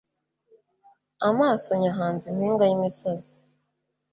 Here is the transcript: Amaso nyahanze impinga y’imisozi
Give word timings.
Amaso 1.29 1.69
nyahanze 1.81 2.25
impinga 2.31 2.63
y’imisozi 2.67 3.33